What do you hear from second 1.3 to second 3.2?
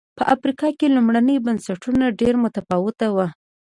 بنسټونه ډېر متفاوت و.